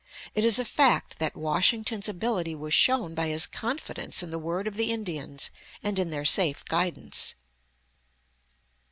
It 0.33 0.43
is 0.43 0.57
a 0.57 0.65
fact 0.65 1.19
that 1.19 1.35
Washington's 1.35 2.09
ability 2.09 2.55
was 2.55 2.73
shown 2.73 3.13
by 3.13 3.27
his 3.27 3.45
confidence 3.45 4.23
in 4.23 4.31
the 4.31 4.39
word 4.39 4.65
of 4.65 4.73
the 4.73 4.89
Indians 4.89 5.51
and 5.83 5.99
in 5.99 6.09
their 6.09 6.25
safe 6.25 6.65
guidance. 6.65 7.35